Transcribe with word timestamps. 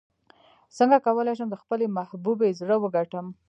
څنګه 0.77 0.97
کولی 1.05 1.33
شم 1.37 1.47
د 1.51 1.55
خپلې 1.63 1.85
محبوبې 1.97 2.49
زړه 2.59 2.75
وګټم 2.79 3.27